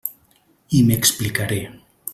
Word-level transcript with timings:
I 0.77 0.79
m'explicaré. 0.87 1.61